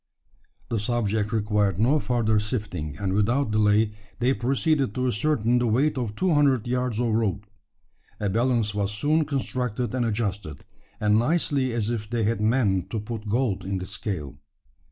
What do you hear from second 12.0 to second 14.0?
they had meant to put gold in the